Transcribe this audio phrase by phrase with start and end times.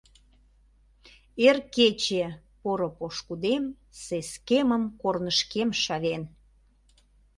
[1.47, 2.25] Эр кече—
[2.61, 3.63] поро пошкудем
[4.03, 6.23] сескемым корнышкем шавен.